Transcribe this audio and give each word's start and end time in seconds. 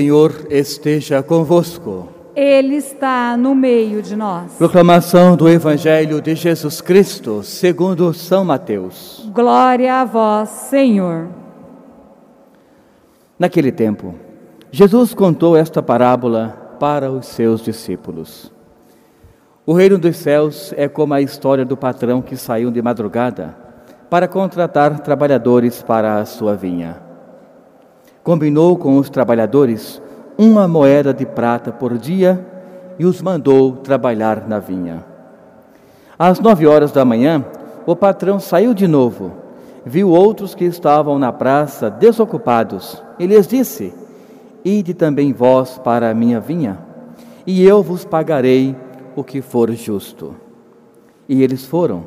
Senhor 0.00 0.46
esteja 0.48 1.24
convosco. 1.24 2.06
Ele 2.36 2.76
está 2.76 3.36
no 3.36 3.52
meio 3.52 4.00
de 4.00 4.14
nós. 4.14 4.52
Proclamação 4.56 5.36
do 5.36 5.48
Evangelho 5.48 6.22
de 6.22 6.36
Jesus 6.36 6.80
Cristo, 6.80 7.42
segundo 7.42 8.14
São 8.14 8.44
Mateus. 8.44 9.28
Glória 9.34 9.92
a 10.00 10.04
vós, 10.04 10.50
Senhor. 10.50 11.26
Naquele 13.36 13.72
tempo, 13.72 14.14
Jesus 14.70 15.14
contou 15.14 15.56
esta 15.56 15.82
parábola 15.82 16.76
para 16.78 17.10
os 17.10 17.26
seus 17.26 17.60
discípulos. 17.60 18.52
O 19.66 19.72
reino 19.72 19.98
dos 19.98 20.16
céus 20.16 20.72
é 20.76 20.86
como 20.86 21.12
a 21.12 21.20
história 21.20 21.64
do 21.64 21.76
patrão 21.76 22.22
que 22.22 22.36
saiu 22.36 22.70
de 22.70 22.80
madrugada 22.80 23.56
para 24.08 24.28
contratar 24.28 25.00
trabalhadores 25.00 25.82
para 25.82 26.20
a 26.20 26.24
sua 26.24 26.54
vinha 26.54 27.07
combinou 28.28 28.76
com 28.76 28.98
os 28.98 29.08
trabalhadores 29.08 30.02
uma 30.36 30.68
moeda 30.68 31.14
de 31.14 31.24
prata 31.24 31.72
por 31.72 31.96
dia 31.96 32.38
e 32.98 33.06
os 33.06 33.22
mandou 33.22 33.76
trabalhar 33.76 34.46
na 34.46 34.58
vinha. 34.58 35.02
Às 36.18 36.38
nove 36.38 36.66
horas 36.66 36.92
da 36.92 37.06
manhã, 37.06 37.42
o 37.86 37.96
patrão 37.96 38.38
saiu 38.38 38.74
de 38.74 38.86
novo, 38.86 39.32
viu 39.82 40.10
outros 40.10 40.54
que 40.54 40.66
estavam 40.66 41.18
na 41.18 41.32
praça 41.32 41.88
desocupados 41.88 43.02
e 43.18 43.26
lhes 43.26 43.46
disse: 43.46 43.94
Ide 44.62 44.92
também 44.92 45.32
vós 45.32 45.78
para 45.78 46.10
a 46.10 46.14
minha 46.14 46.38
vinha, 46.38 46.78
e 47.46 47.64
eu 47.64 47.82
vos 47.82 48.04
pagarei 48.04 48.76
o 49.16 49.24
que 49.24 49.40
for 49.40 49.72
justo. 49.72 50.36
E 51.26 51.42
eles 51.42 51.64
foram. 51.64 52.04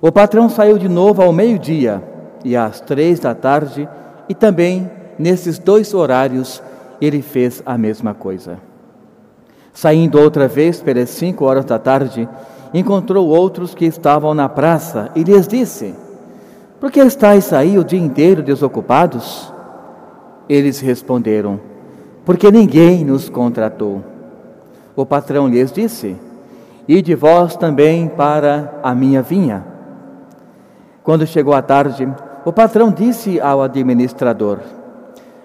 O 0.00 0.12
patrão 0.12 0.48
saiu 0.48 0.78
de 0.78 0.88
novo 0.88 1.22
ao 1.22 1.32
meio-dia 1.32 2.00
e 2.44 2.56
às 2.56 2.80
três 2.80 3.18
da 3.18 3.34
tarde, 3.34 3.88
e 4.28 4.34
também 4.34 4.88
nesses 5.18 5.58
dois 5.58 5.92
horários, 5.92 6.62
ele 7.00 7.22
fez 7.22 7.62
a 7.64 7.76
mesma 7.76 8.14
coisa. 8.14 8.58
Saindo 9.72 10.20
outra 10.20 10.48
vez 10.48 10.80
pelas 10.80 11.10
cinco 11.10 11.44
horas 11.44 11.64
da 11.64 11.78
tarde, 11.78 12.28
encontrou 12.74 13.28
outros 13.28 13.74
que 13.74 13.84
estavam 13.84 14.34
na 14.34 14.48
praça 14.48 15.10
e 15.14 15.22
lhes 15.22 15.46
disse: 15.46 15.94
Por 16.80 16.90
que 16.90 17.00
estáis 17.00 17.52
aí 17.52 17.78
o 17.78 17.84
dia 17.84 18.00
inteiro 18.00 18.42
desocupados? 18.42 19.52
Eles 20.48 20.80
responderam: 20.80 21.60
Porque 22.24 22.50
ninguém 22.50 23.04
nos 23.04 23.28
contratou. 23.28 24.02
O 24.96 25.06
patrão 25.06 25.48
lhes 25.48 25.70
disse: 25.70 26.16
Ide 26.88 27.14
vós 27.14 27.56
também 27.56 28.08
para 28.08 28.80
a 28.82 28.94
minha 28.94 29.22
vinha. 29.22 29.64
Quando 31.04 31.26
chegou 31.26 31.54
a 31.54 31.62
tarde, 31.62 32.08
o 32.44 32.52
patrão 32.52 32.90
disse 32.90 33.40
ao 33.40 33.62
administrador: 33.62 34.58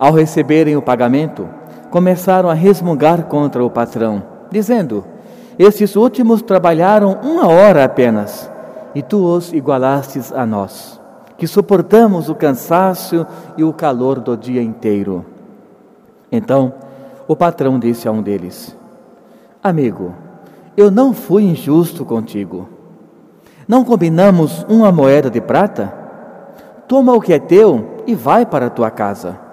Ao 0.00 0.14
receberem 0.14 0.78
o 0.78 0.80
pagamento, 0.80 1.46
começaram 1.90 2.48
a 2.48 2.54
resmungar 2.54 3.26
contra 3.26 3.62
o 3.62 3.68
patrão, 3.68 4.22
dizendo: 4.50 5.04
Estes 5.58 5.94
últimos 5.94 6.40
trabalharam 6.40 7.18
uma 7.22 7.46
hora 7.46 7.84
apenas, 7.84 8.50
e 8.94 9.02
tu 9.02 9.22
os 9.22 9.52
igualastes 9.52 10.32
a 10.32 10.46
nós, 10.46 10.98
que 11.36 11.46
suportamos 11.46 12.30
o 12.30 12.34
cansaço 12.34 13.26
e 13.58 13.62
o 13.62 13.74
calor 13.74 14.20
do 14.20 14.38
dia 14.38 14.62
inteiro. 14.62 15.22
Então 16.32 16.72
o 17.28 17.36
patrão 17.36 17.78
disse 17.78 18.08
a 18.08 18.10
um 18.10 18.22
deles: 18.22 18.74
Amigo, 19.62 20.14
eu 20.78 20.90
não 20.90 21.12
fui 21.12 21.42
injusto 21.42 22.06
contigo. 22.06 22.66
Não 23.68 23.84
combinamos 23.84 24.64
uma 24.66 24.90
moeda 24.90 25.28
de 25.28 25.42
prata? 25.42 25.92
Toma 26.88 27.12
o 27.12 27.20
que 27.20 27.34
é 27.34 27.38
teu 27.38 28.02
e 28.06 28.14
vai 28.14 28.46
para 28.46 28.68
a 28.68 28.70
tua 28.70 28.90
casa. 28.90 29.49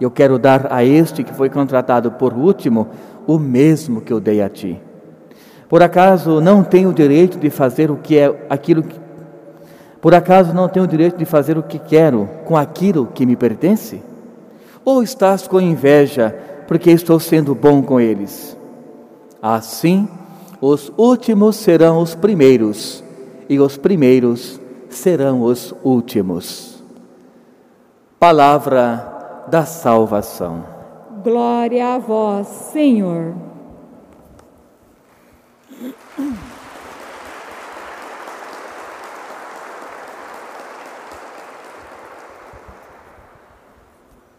Eu 0.00 0.10
quero 0.10 0.38
dar 0.38 0.72
a 0.72 0.84
este 0.84 1.24
que 1.24 1.32
foi 1.32 1.50
contratado 1.50 2.12
por 2.12 2.32
último 2.32 2.88
o 3.26 3.38
mesmo 3.38 4.00
que 4.00 4.12
eu 4.12 4.20
dei 4.20 4.40
a 4.40 4.48
ti. 4.48 4.80
Por 5.68 5.82
acaso 5.82 6.40
não 6.40 6.62
tenho 6.62 6.90
o 6.90 6.94
direito 6.94 7.38
de 7.38 7.50
fazer 7.50 7.90
o 7.90 7.96
que 7.96 8.16
é 8.16 8.46
aquilo 8.48 8.82
que 8.82 8.98
Por 10.00 10.14
acaso 10.14 10.54
não 10.54 10.68
tenho 10.68 10.84
o 10.84 10.88
direito 10.88 11.16
de 11.16 11.24
fazer 11.24 11.58
o 11.58 11.62
que 11.62 11.78
quero 11.78 12.28
com 12.44 12.56
aquilo 12.56 13.06
que 13.06 13.26
me 13.26 13.36
pertence? 13.36 14.00
Ou 14.84 15.02
estás 15.02 15.46
com 15.48 15.60
inveja 15.60 16.34
porque 16.66 16.90
estou 16.90 17.18
sendo 17.18 17.54
bom 17.54 17.82
com 17.82 18.00
eles? 18.00 18.56
Assim, 19.42 20.08
os 20.60 20.92
últimos 20.96 21.56
serão 21.56 22.00
os 22.00 22.14
primeiros, 22.14 23.02
e 23.48 23.60
os 23.60 23.76
primeiros 23.76 24.60
serão 24.88 25.42
os 25.42 25.72
últimos. 25.84 26.82
Palavra 28.18 29.17
da 29.48 29.64
salvação. 29.64 30.64
Glória 31.22 31.94
a 31.94 31.98
vós, 31.98 32.46
Senhor. 32.46 33.34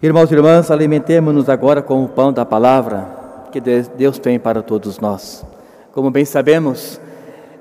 Irmãos 0.01 0.31
e 0.31 0.33
irmãs, 0.33 0.71
alimentemos-nos 0.71 1.49
agora 1.49 1.81
com 1.81 2.05
o 2.05 2.07
pão 2.07 2.31
da 2.31 2.45
palavra 2.45 3.05
que 3.51 3.59
Deus 3.59 4.17
tem 4.17 4.39
para 4.39 4.61
todos 4.61 4.97
nós. 4.99 5.45
Como 5.91 6.09
bem 6.09 6.23
sabemos, 6.23 7.01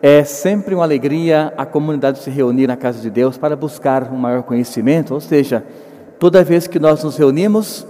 é 0.00 0.22
sempre 0.22 0.72
uma 0.72 0.84
alegria 0.84 1.52
a 1.56 1.66
comunidade 1.66 2.20
se 2.20 2.30
reunir 2.30 2.68
na 2.68 2.76
casa 2.76 3.00
de 3.00 3.10
Deus 3.10 3.36
para 3.36 3.56
buscar 3.56 4.04
um 4.12 4.16
maior 4.16 4.44
conhecimento, 4.44 5.14
ou 5.14 5.20
seja, 5.20 5.64
Toda 6.18 6.42
vez 6.42 6.66
que 6.66 6.80
nós 6.80 7.04
nos 7.04 7.16
reunimos, 7.16 7.86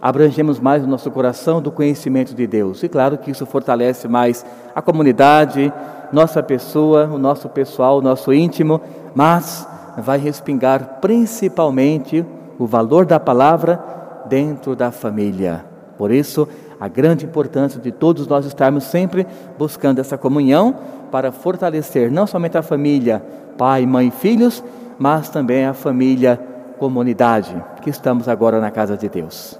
abrangemos 0.00 0.60
mais 0.60 0.84
o 0.84 0.86
nosso 0.86 1.10
coração 1.10 1.60
do 1.60 1.72
conhecimento 1.72 2.32
de 2.32 2.46
Deus. 2.46 2.80
E 2.84 2.88
claro 2.88 3.18
que 3.18 3.32
isso 3.32 3.44
fortalece 3.44 4.06
mais 4.06 4.46
a 4.72 4.80
comunidade, 4.80 5.72
nossa 6.12 6.40
pessoa, 6.40 7.10
o 7.12 7.18
nosso 7.18 7.48
pessoal, 7.48 7.98
o 7.98 8.02
nosso 8.02 8.32
íntimo, 8.32 8.80
mas 9.12 9.66
vai 9.98 10.18
respingar 10.18 10.98
principalmente 11.00 12.24
o 12.60 12.66
valor 12.66 13.04
da 13.04 13.18
palavra 13.18 13.82
dentro 14.26 14.76
da 14.76 14.92
família. 14.92 15.64
Por 15.98 16.12
isso, 16.12 16.48
a 16.78 16.86
grande 16.86 17.24
importância 17.24 17.80
de 17.80 17.90
todos 17.90 18.28
nós 18.28 18.46
estarmos 18.46 18.84
sempre 18.84 19.26
buscando 19.58 19.98
essa 19.98 20.16
comunhão 20.16 20.76
para 21.10 21.32
fortalecer 21.32 22.08
não 22.08 22.26
somente 22.26 22.56
a 22.56 22.62
família, 22.62 23.20
pai, 23.58 23.84
mãe 23.84 24.08
e 24.08 24.10
filhos, 24.12 24.62
mas 24.96 25.28
também 25.28 25.66
a 25.66 25.74
família 25.74 26.53
comunidade 26.78 27.54
que 27.82 27.90
estamos 27.90 28.28
agora 28.28 28.60
na 28.60 28.70
casa 28.70 28.96
de 28.96 29.08
Deus. 29.08 29.58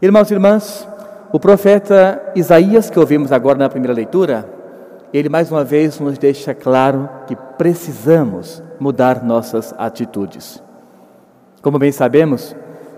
Irmãos 0.00 0.30
e 0.30 0.34
irmãs, 0.34 0.88
o 1.32 1.38
profeta 1.38 2.32
Isaías, 2.34 2.88
que 2.88 2.98
ouvimos 2.98 3.32
agora 3.32 3.58
na 3.58 3.68
primeira 3.68 3.92
leitura, 3.92 4.48
ele 5.12 5.28
mais 5.28 5.50
uma 5.50 5.64
vez 5.64 5.98
nos 5.98 6.18
deixa 6.18 6.54
claro 6.54 7.08
que 7.26 7.34
precisamos 7.36 8.62
mudar 8.78 9.24
nossas 9.24 9.74
atitudes. 9.76 10.62
Como 11.62 11.78
bem 11.78 11.90
sabemos, 11.92 12.54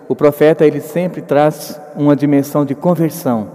o 0.09 0.15
profeta 0.15 0.67
ele 0.67 0.81
sempre 0.81 1.23
traz 1.23 1.81
uma 1.97 2.17
dimensão 2.17 2.65
de 2.65 2.75
conversão. 2.75 3.49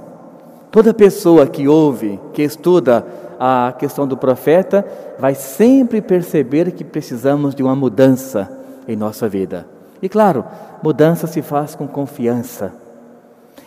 Toda 0.72 0.94
pessoa 0.94 1.48
que 1.48 1.68
ouve, 1.68 2.20
que 2.34 2.42
estuda 2.42 3.06
a 3.40 3.74
questão 3.78 4.08
do 4.08 4.18
profeta, 4.18 4.86
vai 5.20 5.36
sempre 5.36 6.02
perceber 6.02 6.72
que 6.72 6.84
precisamos 6.84 7.54
de 7.54 7.62
uma 7.62 7.76
mudança 7.76 8.50
em 8.88 8.96
nossa 8.96 9.28
vida. 9.28 9.75
E 10.06 10.10
claro, 10.10 10.46
mudança 10.84 11.26
se 11.26 11.42
faz 11.42 11.74
com 11.74 11.88
confiança. 11.88 12.72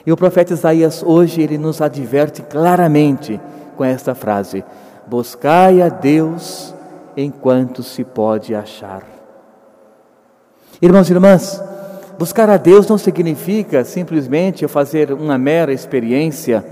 E 0.07 0.13
o 0.13 0.17
profeta 0.17 0.53
Isaías 0.53 1.03
hoje 1.05 1.43
ele 1.43 1.59
nos 1.59 1.81
adverte 1.81 2.43
claramente 2.43 3.41
com 3.77 3.85
esta 3.85 4.15
frase: 4.15 4.65
Buscai 5.05 5.83
a 5.83 5.89
Deus 5.89 6.73
enquanto 7.17 7.83
se 7.83 8.05
pode 8.05 8.55
achar. 8.55 9.03
Irmãos 10.81 11.11
e 11.11 11.13
irmãs, 11.13 11.61
buscar 12.17 12.49
a 12.49 12.57
Deus 12.57 12.87
não 12.87 12.99
significa 12.99 13.85
simplesmente 13.85 14.63
eu 14.63 14.69
fazer 14.69 15.13
uma 15.13 15.37
mera 15.37 15.73
experiência 15.73 16.65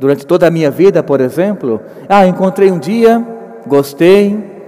durante 0.00 0.26
toda 0.26 0.48
a 0.48 0.50
minha 0.50 0.68
vida, 0.68 1.00
por 1.00 1.20
exemplo. 1.20 1.80
Ah, 2.08 2.26
encontrei 2.26 2.72
um 2.72 2.78
dia, 2.80 3.24
gostei, 3.68 4.58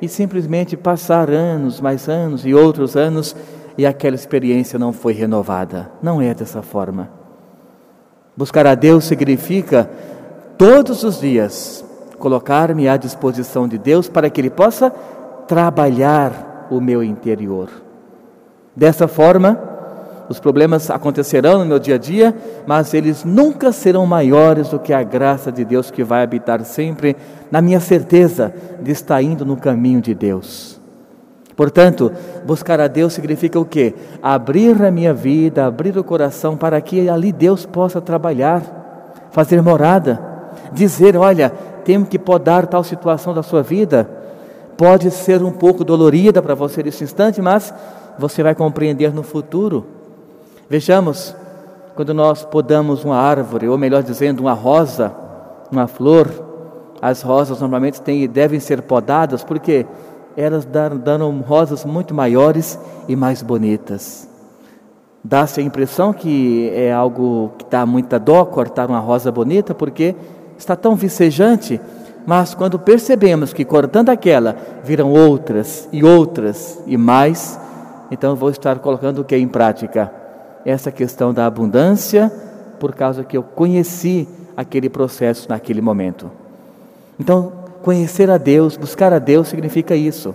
e 0.00 0.06
simplesmente 0.06 0.76
passar 0.76 1.30
anos, 1.30 1.80
mais 1.80 2.08
anos 2.08 2.46
e 2.46 2.54
outros 2.54 2.96
anos 2.96 3.34
e 3.76 3.86
aquela 3.86 4.14
experiência 4.14 4.78
não 4.78 4.92
foi 4.92 5.12
renovada. 5.12 5.90
Não 6.02 6.20
é 6.20 6.34
dessa 6.34 6.62
forma. 6.62 7.10
Buscar 8.36 8.66
a 8.66 8.74
Deus 8.74 9.04
significa 9.04 9.88
todos 10.56 11.04
os 11.04 11.20
dias 11.20 11.84
colocar-me 12.18 12.88
à 12.88 12.96
disposição 12.96 13.66
de 13.66 13.76
Deus 13.76 14.08
para 14.08 14.30
que 14.30 14.40
Ele 14.40 14.50
possa 14.50 14.90
trabalhar 15.46 16.66
o 16.70 16.80
meu 16.80 17.02
interior. 17.02 17.68
Dessa 18.74 19.06
forma, 19.06 19.60
os 20.28 20.40
problemas 20.40 20.90
acontecerão 20.90 21.58
no 21.58 21.66
meu 21.66 21.78
dia 21.78 21.96
a 21.96 21.98
dia, 21.98 22.34
mas 22.66 22.94
eles 22.94 23.24
nunca 23.24 23.70
serão 23.70 24.06
maiores 24.06 24.68
do 24.68 24.78
que 24.78 24.92
a 24.92 25.02
graça 25.02 25.52
de 25.52 25.64
Deus 25.64 25.90
que 25.90 26.02
vai 26.02 26.22
habitar 26.22 26.64
sempre 26.64 27.16
na 27.50 27.60
minha 27.60 27.80
certeza 27.80 28.54
de 28.80 28.90
estar 28.92 29.20
indo 29.20 29.44
no 29.44 29.56
caminho 29.56 30.00
de 30.00 30.14
Deus. 30.14 30.81
Portanto, 31.56 32.10
buscar 32.46 32.80
a 32.80 32.88
Deus 32.88 33.12
significa 33.12 33.58
o 33.60 33.64
quê? 33.64 33.94
Abrir 34.22 34.82
a 34.82 34.90
minha 34.90 35.12
vida, 35.12 35.66
abrir 35.66 35.96
o 35.98 36.04
coração 36.04 36.56
para 36.56 36.80
que 36.80 37.08
ali 37.08 37.32
Deus 37.32 37.66
possa 37.66 38.00
trabalhar, 38.00 39.28
fazer 39.30 39.60
morada, 39.62 40.20
dizer: 40.72 41.16
olha, 41.16 41.50
temos 41.84 42.08
que 42.08 42.18
podar 42.18 42.66
tal 42.66 42.82
situação 42.82 43.34
da 43.34 43.42
sua 43.42 43.62
vida. 43.62 44.08
Pode 44.76 45.10
ser 45.10 45.42
um 45.42 45.52
pouco 45.52 45.84
dolorida 45.84 46.40
para 46.40 46.54
você 46.54 46.82
nesse 46.82 47.04
instante, 47.04 47.42
mas 47.42 47.72
você 48.18 48.42
vai 48.42 48.54
compreender 48.54 49.12
no 49.12 49.22
futuro. 49.22 49.86
Vejamos, 50.68 51.36
quando 51.94 52.14
nós 52.14 52.44
podamos 52.44 53.04
uma 53.04 53.16
árvore, 53.16 53.68
ou 53.68 53.76
melhor 53.76 54.02
dizendo, 54.02 54.40
uma 54.40 54.54
rosa, 54.54 55.12
uma 55.70 55.86
flor, 55.86 56.28
as 57.00 57.20
rosas 57.20 57.60
normalmente 57.60 58.00
têm, 58.00 58.28
devem 58.28 58.60
ser 58.60 58.82
podadas 58.82 59.42
porque 59.42 59.84
elas 60.36 60.64
dão 60.64 61.40
rosas 61.40 61.84
muito 61.84 62.14
maiores 62.14 62.78
e 63.08 63.16
mais 63.16 63.42
bonitas. 63.42 64.28
Dá-se 65.24 65.60
a 65.60 65.62
impressão 65.62 66.12
que 66.12 66.70
é 66.74 66.92
algo 66.92 67.52
que 67.56 67.64
dá 67.70 67.86
muita 67.86 68.18
dó 68.18 68.44
cortar 68.44 68.88
uma 68.88 68.98
rosa 68.98 69.30
bonita 69.30 69.72
porque 69.74 70.16
está 70.58 70.74
tão 70.74 70.96
vicejante, 70.96 71.80
mas 72.26 72.54
quando 72.54 72.78
percebemos 72.78 73.52
que 73.52 73.64
cortando 73.64 74.08
aquela 74.08 74.56
viram 74.82 75.12
outras 75.12 75.88
e 75.92 76.04
outras 76.04 76.80
e 76.86 76.96
mais, 76.96 77.58
então 78.10 78.34
vou 78.34 78.50
estar 78.50 78.78
colocando 78.80 79.20
o 79.20 79.24
que 79.24 79.36
em 79.36 79.48
prática? 79.48 80.12
Essa 80.64 80.90
questão 80.90 81.32
da 81.32 81.46
abundância, 81.46 82.30
por 82.80 82.94
causa 82.94 83.24
que 83.24 83.36
eu 83.36 83.42
conheci 83.42 84.28
aquele 84.56 84.88
processo 84.88 85.48
naquele 85.48 85.80
momento. 85.80 86.30
Então, 87.18 87.52
conhecer 87.82 88.30
a 88.30 88.38
Deus, 88.38 88.76
buscar 88.76 89.12
a 89.12 89.18
Deus 89.18 89.48
significa 89.48 89.94
isso. 89.94 90.34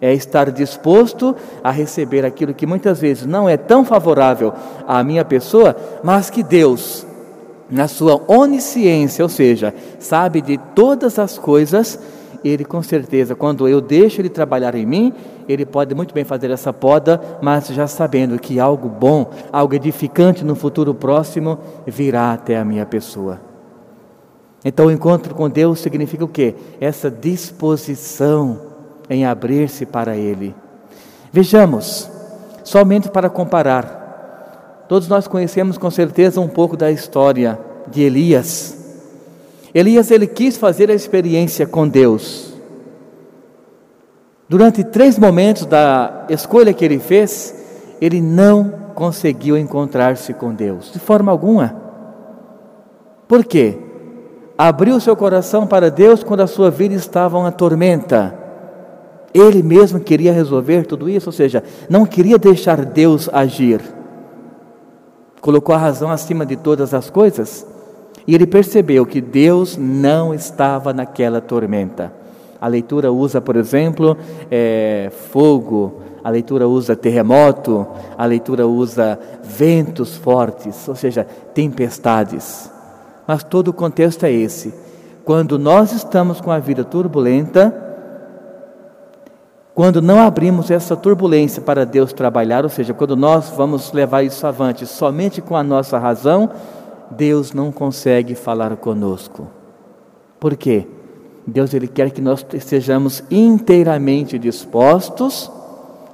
É 0.00 0.12
estar 0.12 0.50
disposto 0.50 1.34
a 1.62 1.70
receber 1.70 2.24
aquilo 2.24 2.52
que 2.52 2.66
muitas 2.66 3.00
vezes 3.00 3.24
não 3.24 3.48
é 3.48 3.56
tão 3.56 3.84
favorável 3.84 4.52
à 4.86 5.02
minha 5.02 5.24
pessoa, 5.24 5.74
mas 6.02 6.28
que 6.28 6.42
Deus, 6.42 7.06
na 7.70 7.88
sua 7.88 8.20
onisciência, 8.28 9.24
ou 9.24 9.28
seja, 9.28 9.72
sabe 9.98 10.40
de 10.40 10.58
todas 10.74 11.18
as 11.18 11.38
coisas, 11.38 11.98
ele 12.44 12.64
com 12.64 12.82
certeza, 12.82 13.34
quando 13.34 13.66
eu 13.66 13.80
deixo 13.80 14.20
ele 14.20 14.28
trabalhar 14.28 14.74
em 14.74 14.84
mim, 14.84 15.12
ele 15.48 15.64
pode 15.64 15.94
muito 15.94 16.12
bem 16.12 16.24
fazer 16.24 16.50
essa 16.50 16.72
poda, 16.72 17.20
mas 17.40 17.68
já 17.68 17.86
sabendo 17.86 18.38
que 18.38 18.60
algo 18.60 18.88
bom, 18.88 19.30
algo 19.50 19.74
edificante 19.74 20.44
no 20.44 20.54
futuro 20.54 20.94
próximo 20.94 21.58
virá 21.86 22.32
até 22.32 22.58
a 22.58 22.64
minha 22.64 22.84
pessoa. 22.84 23.53
Então, 24.64 24.86
o 24.86 24.90
encontro 24.90 25.34
com 25.34 25.50
Deus 25.50 25.80
significa 25.80 26.24
o 26.24 26.28
quê? 26.28 26.54
Essa 26.80 27.10
disposição 27.10 28.58
em 29.10 29.26
abrir-se 29.26 29.84
para 29.84 30.16
Ele. 30.16 30.54
Vejamos, 31.30 32.08
somente 32.62 33.10
para 33.10 33.28
comparar, 33.28 34.86
todos 34.88 35.08
nós 35.08 35.26
conhecemos 35.26 35.76
com 35.76 35.90
certeza 35.90 36.40
um 36.40 36.48
pouco 36.48 36.76
da 36.76 36.90
história 36.90 37.58
de 37.88 38.02
Elias. 38.02 38.78
Elias 39.74 40.10
ele 40.10 40.26
quis 40.26 40.56
fazer 40.56 40.88
a 40.90 40.94
experiência 40.94 41.66
com 41.66 41.88
Deus. 41.88 42.54
Durante 44.48 44.84
três 44.84 45.18
momentos 45.18 45.66
da 45.66 46.26
escolha 46.28 46.72
que 46.72 46.84
ele 46.84 47.00
fez, 47.00 47.54
ele 48.00 48.20
não 48.20 48.70
conseguiu 48.94 49.58
encontrar-se 49.58 50.32
com 50.32 50.54
Deus, 50.54 50.92
de 50.92 51.00
forma 51.00 51.32
alguma. 51.32 51.74
Por 53.26 53.44
quê? 53.44 53.78
Abriu 54.56 55.00
seu 55.00 55.16
coração 55.16 55.66
para 55.66 55.90
Deus 55.90 56.22
quando 56.22 56.40
a 56.40 56.46
sua 56.46 56.70
vida 56.70 56.94
estava 56.94 57.38
uma 57.38 57.52
tormenta. 57.52 58.38
Ele 59.32 59.62
mesmo 59.62 59.98
queria 59.98 60.32
resolver 60.32 60.86
tudo 60.86 61.08
isso, 61.08 61.28
ou 61.28 61.32
seja, 61.32 61.62
não 61.88 62.06
queria 62.06 62.38
deixar 62.38 62.84
Deus 62.84 63.28
agir. 63.32 63.80
Colocou 65.40 65.74
a 65.74 65.78
razão 65.78 66.10
acima 66.10 66.46
de 66.46 66.56
todas 66.56 66.94
as 66.94 67.10
coisas 67.10 67.66
e 68.26 68.34
ele 68.34 68.46
percebeu 68.46 69.04
que 69.04 69.20
Deus 69.20 69.76
não 69.76 70.32
estava 70.32 70.92
naquela 70.92 71.40
tormenta. 71.40 72.12
A 72.60 72.68
leitura 72.68 73.12
usa, 73.12 73.40
por 73.40 73.56
exemplo, 73.56 74.16
é, 74.50 75.10
fogo, 75.30 76.00
a 76.22 76.30
leitura 76.30 76.66
usa 76.66 76.96
terremoto, 76.96 77.86
a 78.16 78.24
leitura 78.24 78.66
usa 78.66 79.18
ventos 79.42 80.16
fortes, 80.16 80.88
ou 80.88 80.94
seja, 80.94 81.26
tempestades. 81.52 82.72
Mas 83.26 83.42
todo 83.42 83.68
o 83.68 83.72
contexto 83.72 84.24
é 84.24 84.32
esse. 84.32 84.74
Quando 85.24 85.58
nós 85.58 85.92
estamos 85.92 86.40
com 86.40 86.50
a 86.50 86.58
vida 86.58 86.84
turbulenta, 86.84 87.84
quando 89.74 90.00
não 90.00 90.20
abrimos 90.20 90.70
essa 90.70 90.94
turbulência 90.94 91.60
para 91.60 91.84
Deus 91.84 92.12
trabalhar, 92.12 92.62
ou 92.62 92.70
seja, 92.70 92.94
quando 92.94 93.16
nós 93.16 93.50
vamos 93.56 93.92
levar 93.92 94.22
isso 94.22 94.46
avante 94.46 94.86
somente 94.86 95.42
com 95.42 95.56
a 95.56 95.64
nossa 95.64 95.98
razão, 95.98 96.48
Deus 97.10 97.52
não 97.52 97.72
consegue 97.72 98.34
falar 98.34 98.76
conosco. 98.76 99.48
Por 100.38 100.56
quê? 100.56 100.86
Deus 101.46 101.74
ele 101.74 101.88
quer 101.88 102.10
que 102.10 102.20
nós 102.20 102.46
estejamos 102.54 103.24
inteiramente 103.30 104.38
dispostos, 104.38 105.50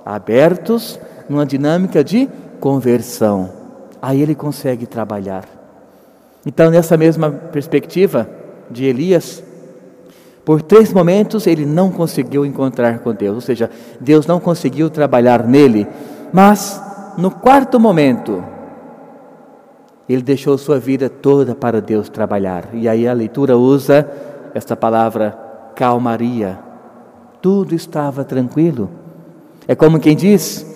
abertos, 0.04 0.98
numa 1.28 1.44
dinâmica 1.44 2.02
de 2.02 2.28
conversão. 2.60 3.50
Aí 4.00 4.22
ele 4.22 4.34
consegue 4.34 4.86
trabalhar. 4.86 5.59
Então, 6.44 6.70
nessa 6.70 6.96
mesma 6.96 7.30
perspectiva 7.30 8.28
de 8.70 8.84
Elias, 8.84 9.42
por 10.44 10.62
três 10.62 10.92
momentos 10.92 11.46
ele 11.46 11.66
não 11.66 11.90
conseguiu 11.90 12.46
encontrar 12.46 13.00
com 13.00 13.12
Deus, 13.12 13.34
ou 13.34 13.40
seja, 13.40 13.70
Deus 14.00 14.26
não 14.26 14.40
conseguiu 14.40 14.88
trabalhar 14.88 15.46
nele, 15.46 15.86
mas 16.32 16.82
no 17.18 17.30
quarto 17.30 17.78
momento, 17.78 18.42
ele 20.08 20.22
deixou 20.22 20.56
sua 20.56 20.78
vida 20.78 21.08
toda 21.08 21.54
para 21.54 21.80
Deus 21.80 22.08
trabalhar. 22.08 22.70
E 22.72 22.88
aí 22.88 23.06
a 23.06 23.12
leitura 23.12 23.56
usa 23.56 24.08
esta 24.54 24.74
palavra 24.74 25.38
calmaria. 25.76 26.58
Tudo 27.40 27.74
estava 27.74 28.24
tranquilo. 28.24 28.90
É 29.68 29.74
como 29.74 30.00
quem 30.00 30.16
diz: 30.16 30.66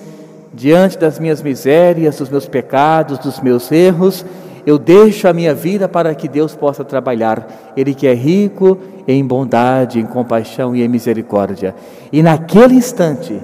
diante 0.52 0.98
das 0.98 1.18
minhas 1.18 1.42
misérias, 1.42 2.18
dos 2.18 2.28
meus 2.28 2.46
pecados, 2.46 3.18
dos 3.18 3.40
meus 3.40 3.72
erros, 3.72 4.24
eu 4.66 4.78
deixo 4.78 5.28
a 5.28 5.32
minha 5.32 5.54
vida 5.54 5.88
para 5.88 6.14
que 6.14 6.28
Deus 6.28 6.54
possa 6.54 6.84
trabalhar. 6.84 7.72
Ele 7.76 7.94
que 7.94 8.06
é 8.06 8.14
rico 8.14 8.78
em 9.06 9.24
bondade, 9.24 10.00
em 10.00 10.06
compaixão 10.06 10.74
e 10.74 10.82
em 10.82 10.88
misericórdia. 10.88 11.74
E 12.12 12.22
naquele 12.22 12.74
instante, 12.74 13.40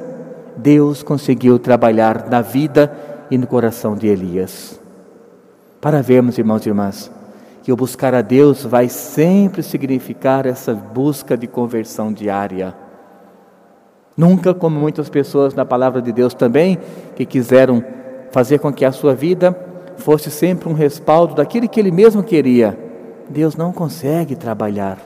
Deus 0.57 1.03
conseguiu 1.03 1.59
trabalhar 1.59 2.29
na 2.29 2.41
vida 2.41 2.93
e 3.31 3.37
no 3.37 3.47
coração 3.47 3.95
de 3.95 4.07
Elias. 4.07 4.81
Para 5.81 6.03
vermos, 6.03 6.39
irmãos 6.39 6.65
e 6.65 6.69
irmãs, 6.69 7.11
que 7.63 7.73
o 7.73 7.77
buscar 7.77 8.15
a 8.15 8.23
Deus 8.23 8.65
vai 8.65 8.89
sempre 8.89 9.63
significar 9.63 10.47
essa 10.47 10.75
busca 10.75 11.37
de 11.37 11.47
conversão 11.47 12.13
diária. 12.13 12.75
Nunca, 14.17 14.53
como 14.53 14.79
muitas 14.79 15.09
pessoas 15.09 15.55
na 15.55 15.65
palavra 15.65 16.03
de 16.03 16.13
Deus 16.13 16.35
também, 16.35 16.79
que 17.15 17.25
quiseram 17.25 17.83
fazer 18.31 18.59
com 18.59 18.73
que 18.73 18.85
a 18.85 18.93
sua 18.93 19.15
vida 19.15 19.70
fosse 20.01 20.31
sempre 20.31 20.69
um 20.69 20.73
respaldo 20.73 21.35
daquilo 21.35 21.69
que 21.69 21.79
ele 21.79 21.91
mesmo 21.91 22.23
queria, 22.23 22.79
Deus 23.29 23.55
não 23.55 23.73
consegue 23.73 24.35
trabalhar. 24.35 24.99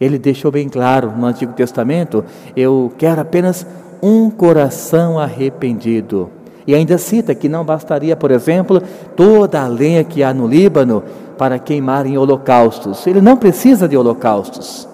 Ele 0.00 0.18
deixou 0.18 0.50
bem 0.50 0.68
claro 0.68 1.12
no 1.16 1.26
Antigo 1.26 1.52
Testamento: 1.52 2.24
eu 2.56 2.92
quero 2.98 3.20
apenas 3.20 3.66
um 4.02 4.28
coração 4.30 5.18
arrependido. 5.18 6.28
E 6.66 6.74
ainda 6.74 6.98
cita 6.98 7.34
que 7.34 7.48
não 7.48 7.64
bastaria, 7.64 8.16
por 8.16 8.30
exemplo, 8.30 8.82
toda 9.16 9.62
a 9.62 9.68
lenha 9.68 10.04
que 10.04 10.22
há 10.22 10.32
no 10.32 10.46
Líbano 10.46 11.02
para 11.38 11.58
queimar 11.58 12.06
em 12.06 12.16
holocaustos. 12.16 13.06
Ele 13.06 13.20
não 13.20 13.36
precisa 13.36 13.88
de 13.88 13.96
holocaustos. 13.96 14.88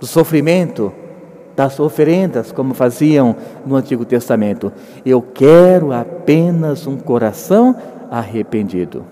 Do 0.00 0.06
sofrimento, 0.06 0.92
das 1.56 1.80
oferendas, 1.80 2.52
como 2.52 2.72
faziam 2.72 3.34
no 3.66 3.74
Antigo 3.74 4.04
Testamento. 4.04 4.72
Eu 5.04 5.20
quero 5.20 5.92
apenas 5.92 6.86
um 6.86 6.96
coração 6.96 7.74
arrependido. 8.10 9.04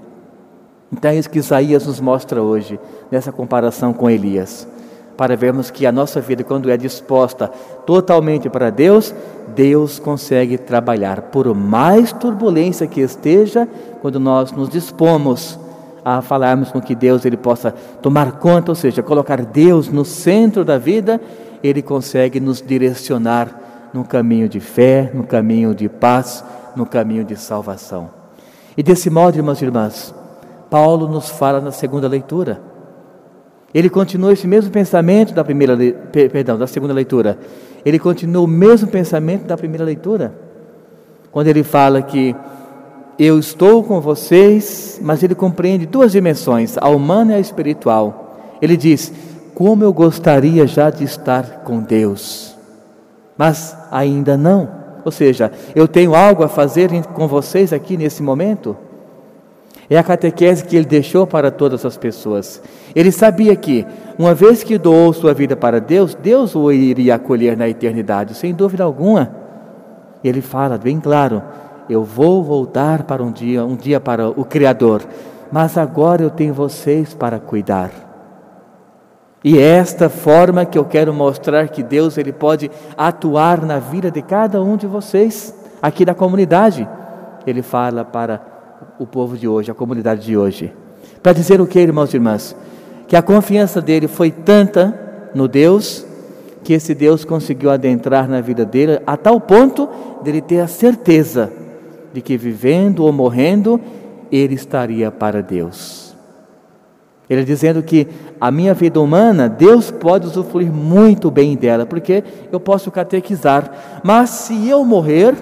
Então 0.92 1.10
é 1.10 1.16
isso 1.16 1.28
que 1.30 1.38
Isaías 1.38 1.86
nos 1.86 2.00
mostra 2.00 2.42
hoje, 2.42 2.78
nessa 3.10 3.32
comparação 3.32 3.92
com 3.92 4.08
Elias. 4.08 4.66
para 5.16 5.36
vermos 5.36 5.70
que 5.70 5.86
a 5.86 5.92
nossa 5.92 6.20
vida, 6.20 6.44
quando 6.44 6.70
é 6.70 6.76
disposta 6.76 7.48
totalmente 7.86 8.48
para 8.48 8.70
Deus, 8.70 9.14
Deus 9.54 9.98
consegue 9.98 10.58
trabalhar. 10.58 11.22
Por 11.22 11.52
mais 11.54 12.12
turbulência 12.12 12.86
que 12.86 13.00
esteja, 13.00 13.66
quando 14.02 14.20
nós 14.20 14.52
nos 14.52 14.68
dispomos 14.68 15.58
a 16.04 16.20
falarmos 16.20 16.70
com 16.70 16.80
que 16.80 16.94
Deus 16.94 17.24
ele 17.24 17.36
possa 17.36 17.72
tomar 18.02 18.32
conta, 18.32 18.70
ou 18.70 18.76
seja, 18.76 19.02
colocar 19.02 19.44
Deus 19.44 19.88
no 19.88 20.04
centro 20.04 20.64
da 20.64 20.78
vida, 20.78 21.20
ele 21.62 21.82
consegue 21.82 22.38
nos 22.38 22.60
direcionar 22.60 23.88
no 23.92 24.04
caminho 24.04 24.48
de 24.48 24.60
fé, 24.60 25.10
no 25.14 25.24
caminho 25.24 25.74
de 25.74 25.88
paz, 25.88 26.44
no 26.76 26.84
caminho 26.84 27.24
de 27.24 27.36
salvação. 27.36 28.10
E 28.76 28.82
desse 28.82 29.08
modo, 29.08 29.36
irmãos 29.36 29.60
e 29.60 29.64
irmãs, 29.64 30.14
Paulo 30.68 31.08
nos 31.08 31.30
fala 31.30 31.60
na 31.60 31.72
segunda 31.72 32.06
leitura. 32.06 32.60
Ele 33.72 33.88
continua 33.88 34.32
esse 34.32 34.46
mesmo 34.46 34.70
pensamento 34.70 35.34
da 35.34 35.44
primeira, 35.44 35.76
perdão, 36.12 36.58
da 36.58 36.66
segunda 36.66 36.92
leitura. 36.92 37.38
Ele 37.84 37.98
continua 37.98 38.42
o 38.44 38.48
mesmo 38.48 38.88
pensamento 38.88 39.44
da 39.44 39.56
primeira 39.56 39.84
leitura. 39.84 40.34
Quando 41.30 41.48
ele 41.48 41.62
fala 41.62 42.02
que 42.02 42.34
eu 43.18 43.38
estou 43.38 43.82
com 43.82 44.00
vocês, 44.00 45.00
mas 45.02 45.22
ele 45.22 45.34
compreende 45.34 45.86
duas 45.86 46.12
dimensões, 46.12 46.76
a 46.78 46.88
humana 46.88 47.32
e 47.32 47.36
a 47.36 47.40
espiritual. 47.40 48.38
Ele 48.60 48.76
diz: 48.76 49.12
como 49.54 49.82
eu 49.82 49.92
gostaria 49.92 50.66
já 50.66 50.90
de 50.90 51.04
estar 51.04 51.62
com 51.64 51.80
Deus, 51.80 52.54
mas 53.38 53.76
ainda 53.90 54.36
não. 54.36 54.85
Ou 55.06 55.12
seja, 55.12 55.52
eu 55.72 55.86
tenho 55.86 56.16
algo 56.16 56.42
a 56.42 56.48
fazer 56.48 56.90
com 57.14 57.28
vocês 57.28 57.72
aqui 57.72 57.96
nesse 57.96 58.24
momento. 58.24 58.76
É 59.88 59.96
a 59.96 60.02
catequese 60.02 60.64
que 60.64 60.74
ele 60.74 60.84
deixou 60.84 61.24
para 61.28 61.48
todas 61.48 61.86
as 61.86 61.96
pessoas. 61.96 62.60
Ele 62.92 63.12
sabia 63.12 63.54
que, 63.54 63.86
uma 64.18 64.34
vez 64.34 64.64
que 64.64 64.76
doou 64.76 65.12
sua 65.12 65.32
vida 65.32 65.54
para 65.54 65.80
Deus, 65.80 66.12
Deus 66.16 66.56
o 66.56 66.72
iria 66.72 67.14
acolher 67.14 67.56
na 67.56 67.68
eternidade, 67.68 68.34
sem 68.34 68.52
dúvida 68.52 68.82
alguma. 68.82 69.30
Ele 70.24 70.40
fala 70.40 70.76
bem 70.76 70.98
claro: 70.98 71.40
eu 71.88 72.02
vou 72.02 72.42
voltar 72.42 73.04
para 73.04 73.22
um 73.22 73.30
dia, 73.30 73.64
um 73.64 73.76
dia 73.76 74.00
para 74.00 74.28
o 74.28 74.44
Criador, 74.44 75.02
mas 75.52 75.78
agora 75.78 76.20
eu 76.20 76.30
tenho 76.30 76.52
vocês 76.52 77.14
para 77.14 77.38
cuidar. 77.38 78.05
E 79.48 79.60
é 79.60 79.62
esta 79.62 80.08
forma 80.08 80.66
que 80.66 80.76
eu 80.76 80.84
quero 80.84 81.14
mostrar 81.14 81.68
que 81.68 81.80
Deus 81.80 82.18
ele 82.18 82.32
pode 82.32 82.68
atuar 82.96 83.64
na 83.64 83.78
vida 83.78 84.10
de 84.10 84.20
cada 84.20 84.60
um 84.60 84.76
de 84.76 84.88
vocês 84.88 85.54
aqui 85.80 86.04
da 86.04 86.16
comunidade. 86.16 86.88
Ele 87.46 87.62
fala 87.62 88.04
para 88.04 88.44
o 88.98 89.06
povo 89.06 89.36
de 89.36 89.46
hoje, 89.46 89.70
a 89.70 89.74
comunidade 89.74 90.26
de 90.26 90.36
hoje. 90.36 90.74
Para 91.22 91.32
dizer 91.32 91.60
o 91.60 91.66
que, 91.66 91.78
irmãos 91.78 92.12
e 92.12 92.16
irmãs? 92.16 92.56
Que 93.06 93.14
a 93.14 93.22
confiança 93.22 93.80
dele 93.80 94.08
foi 94.08 94.32
tanta 94.32 95.30
no 95.32 95.46
Deus, 95.46 96.04
que 96.64 96.72
esse 96.72 96.92
Deus 96.92 97.24
conseguiu 97.24 97.70
adentrar 97.70 98.28
na 98.28 98.40
vida 98.40 98.64
dele 98.64 99.00
a 99.06 99.16
tal 99.16 99.40
ponto 99.40 99.88
dele 100.24 100.40
ter 100.40 100.58
a 100.58 100.66
certeza 100.66 101.52
de 102.12 102.20
que 102.20 102.36
vivendo 102.36 103.04
ou 103.04 103.12
morrendo, 103.12 103.80
ele 104.28 104.56
estaria 104.56 105.08
para 105.12 105.40
Deus. 105.40 106.05
Ele 107.28 107.44
dizendo 107.44 107.82
que 107.82 108.06
a 108.40 108.50
minha 108.50 108.72
vida 108.72 109.00
humana, 109.00 109.48
Deus 109.48 109.90
pode 109.90 110.26
usufruir 110.26 110.72
muito 110.72 111.30
bem 111.30 111.56
dela, 111.56 111.84
porque 111.84 112.22
eu 112.52 112.60
posso 112.60 112.90
catequizar, 112.90 114.00
mas 114.04 114.30
se 114.30 114.68
eu 114.68 114.84
morrer, 114.84 115.34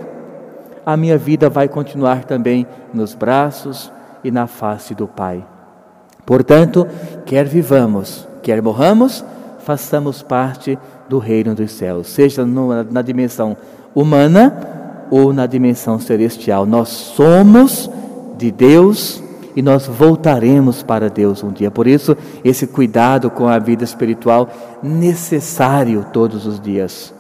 a 0.85 0.97
minha 0.97 1.19
vida 1.19 1.51
vai 1.51 1.69
continuar 1.69 2.25
também 2.25 2.67
nos 2.93 3.15
braços 3.15 3.93
e 4.23 4.31
na 4.31 4.47
face 4.47 4.95
do 4.95 5.07
Pai. 5.07 5.45
Portanto, 6.25 6.87
quer 7.27 7.45
vivamos, 7.45 8.27
quer 8.43 8.63
morramos, 8.63 9.25
façamos 9.59 10.23
parte 10.23 10.79
do 11.09 11.19
reino 11.19 11.55
dos 11.55 11.73
céus, 11.73 12.09
seja 12.09 12.47
na 12.47 13.03
dimensão 13.03 13.57
humana 13.95 15.07
ou 15.11 15.33
na 15.33 15.47
dimensão 15.47 15.99
celestial. 15.99 16.65
Nós 16.65 16.89
somos 16.89 17.91
de 18.37 18.51
Deus 18.51 19.23
e 19.57 19.63
nós 19.63 19.87
voltaremos 19.87 20.83
para 20.83 21.09
Deus 21.09 21.43
um 21.43 21.53
dia. 21.53 21.71
Por 21.71 21.87
isso, 21.87 22.17
esse 22.45 22.67
cuidado 22.67 23.31
com 23.31 23.49
a 23.49 23.59
vida 23.59 23.85
espiritual 23.85 24.49
necessário 24.83 26.07
todos 26.13 26.47
os 26.47 26.61
dias. 26.61 27.15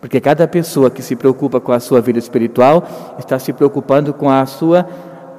Porque 0.00 0.20
cada 0.20 0.46
pessoa 0.46 0.90
que 0.90 1.02
se 1.02 1.16
preocupa 1.16 1.58
com 1.60 1.72
a 1.72 1.80
sua 1.80 2.00
vida 2.00 2.18
espiritual 2.18 2.86
está 3.18 3.38
se 3.38 3.52
preocupando 3.52 4.12
com 4.12 4.28
a 4.28 4.44
sua 4.44 4.86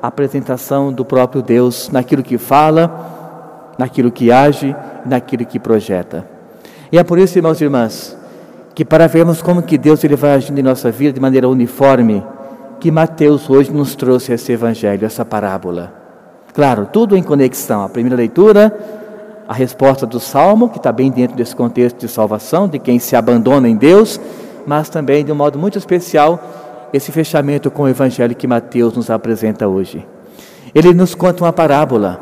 apresentação 0.02 0.92
do 0.92 1.06
próprio 1.06 1.42
Deus, 1.42 1.90
naquilo 1.92 2.24
que 2.24 2.38
fala, 2.38 3.74
naquilo 3.78 4.12
que 4.12 4.32
age, 4.32 4.76
naquilo 5.06 5.46
que 5.46 5.60
projeta. 5.60 6.28
E 6.92 6.98
é 6.98 7.04
por 7.04 7.20
isso, 7.20 7.38
irmãos 7.38 7.62
e 7.62 7.64
irmãs, 7.64 8.18
que 8.74 8.84
para 8.84 9.08
vermos 9.08 9.42
como 9.42 9.62
que 9.62 9.78
Deus 9.78 10.04
ele 10.04 10.16
vai 10.16 10.34
agindo 10.34 10.60
em 10.60 10.64
nossa 10.64 10.90
vida 10.90 11.14
de 11.14 11.20
maneira 11.20 11.48
uniforme, 11.48 12.24
que 12.80 12.90
Mateus 12.90 13.50
hoje 13.50 13.72
nos 13.72 13.96
trouxe 13.96 14.34
esse 14.34 14.52
evangelho, 14.52 15.06
essa 15.06 15.24
parábola. 15.24 16.05
Claro, 16.56 16.88
tudo 16.92 17.18
em 17.18 17.22
conexão. 17.22 17.84
A 17.84 17.90
primeira 17.90 18.16
leitura, 18.16 18.74
a 19.46 19.54
resposta 19.54 20.06
do 20.06 20.22
salmo, 20.22 20.70
que 20.70 20.78
está 20.78 20.90
bem 20.90 21.12
dentro 21.12 21.36
desse 21.36 21.54
contexto 21.54 21.98
de 22.00 22.08
salvação, 22.08 22.66
de 22.66 22.80
quem 22.80 22.98
se 22.98 23.14
abandona 23.14 23.68
em 23.68 23.76
Deus, 23.76 24.20
mas 24.66 24.88
também 24.88 25.26
de 25.26 25.34
um 25.34 25.36
modo 25.36 25.60
muito 25.60 25.78
especial 25.78 26.42
esse 26.94 27.12
fechamento 27.12 27.70
com 27.70 27.84
o 27.84 27.90
evangelho 27.90 28.34
que 28.34 28.48
Mateus 28.48 28.96
nos 28.96 29.10
apresenta 29.10 29.68
hoje. 29.68 30.08
Ele 30.74 30.94
nos 30.94 31.14
conta 31.14 31.44
uma 31.44 31.52
parábola, 31.52 32.20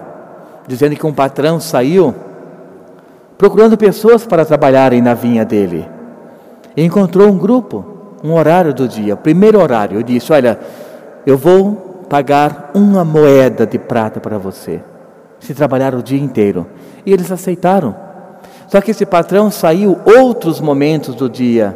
dizendo 0.68 0.96
que 0.96 1.06
um 1.06 1.14
patrão 1.14 1.60
saiu 1.60 2.16
procurando 3.38 3.78
pessoas 3.78 4.26
para 4.26 4.46
trabalharem 4.46 5.00
na 5.00 5.14
vinha 5.14 5.46
dele. 5.46 5.88
E 6.76 6.84
encontrou 6.84 7.30
um 7.30 7.38
grupo, 7.38 7.86
um 8.24 8.34
horário 8.34 8.74
do 8.74 8.88
dia, 8.88 9.16
primeiro 9.16 9.62
horário. 9.62 10.00
Eu 10.00 10.04
disse: 10.04 10.34
Olha, 10.34 10.60
eu 11.24 11.38
vou 11.38 11.93
pagar 12.14 12.70
uma 12.76 13.04
moeda 13.04 13.66
de 13.66 13.80
prata 13.80 14.20
para 14.20 14.38
você, 14.38 14.84
se 15.40 15.52
trabalhar 15.52 15.96
o 15.96 16.04
dia 16.04 16.22
inteiro. 16.22 16.68
E 17.04 17.12
eles 17.12 17.32
aceitaram. 17.32 17.96
Só 18.68 18.80
que 18.82 18.92
esse 18.92 19.04
patrão 19.04 19.50
saiu 19.50 19.98
outros 20.06 20.62
momentos 20.62 21.16
do 21.16 21.28
dia 21.28 21.76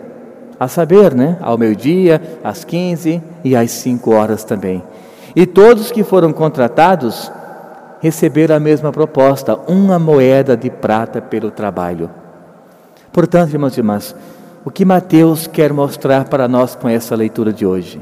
a 0.60 0.68
saber, 0.68 1.16
né, 1.16 1.40
ao 1.42 1.58
meio-dia, 1.58 2.22
às 2.44 2.64
15 2.64 3.20
e 3.44 3.56
às 3.56 3.72
5 3.72 4.14
horas 4.14 4.44
também. 4.44 4.84
E 5.36 5.48
todos 5.48 5.92
que 5.92 6.04
foram 6.04 6.32
contratados 6.32 7.32
receberam 8.00 8.58
a 8.58 8.60
mesma 8.60 8.92
proposta, 8.92 9.58
uma 9.68 9.98
moeda 9.98 10.56
de 10.56 10.70
prata 10.70 11.20
pelo 11.20 11.50
trabalho. 11.50 12.12
Portanto, 13.12 13.54
irmãos 13.54 13.76
e 13.76 13.80
irmãs, 13.80 14.16
o 14.64 14.70
que 14.70 14.86
Mateus 14.86 15.48
quer 15.48 15.74
mostrar 15.74 16.26
para 16.26 16.48
nós 16.48 16.76
com 16.76 16.88
essa 16.88 17.16
leitura 17.16 17.52
de 17.52 17.66
hoje? 17.66 18.00